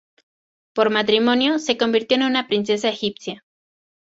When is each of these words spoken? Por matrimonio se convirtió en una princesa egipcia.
Por 0.73 0.89
matrimonio 0.89 1.59
se 1.59 1.77
convirtió 1.77 2.17
en 2.17 2.23
una 2.23 2.47
princesa 2.47 2.89
egipcia. 2.89 3.45